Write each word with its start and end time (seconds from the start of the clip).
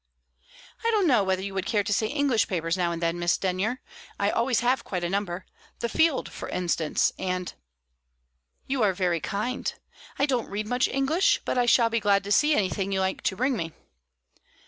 "I 0.83 0.89
don't 0.89 1.05
know 1.05 1.23
whether 1.23 1.43
you 1.43 1.53
would 1.53 1.67
care 1.67 1.83
to 1.83 1.93
see 1.93 2.07
English 2.07 2.47
papers 2.47 2.75
now 2.75 2.91
and 2.91 3.03
then, 3.03 3.19
Miss 3.19 3.37
Denyer? 3.37 3.81
I 4.19 4.31
always 4.31 4.61
have 4.61 4.83
quite 4.83 5.03
a 5.03 5.09
number. 5.11 5.45
The 5.77 5.89
Field, 5.89 6.31
for 6.31 6.49
instance, 6.49 7.13
and" 7.19 7.53
"You 8.65 8.81
are 8.81 8.93
very 8.93 9.19
kind, 9.19 9.71
I 10.17 10.25
don't 10.25 10.49
read 10.49 10.65
much 10.65 10.87
English, 10.87 11.41
but 11.45 11.55
I 11.59 11.67
shall 11.67 11.91
be 11.91 11.99
glad 11.99 12.23
to 12.23 12.31
see 12.31 12.55
anything 12.55 12.91
you 12.91 12.99
like 12.99 13.21
to 13.21 13.35
bring 13.35 13.55
me." 13.55 13.73